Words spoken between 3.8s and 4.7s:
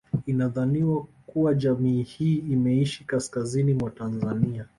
Tanzania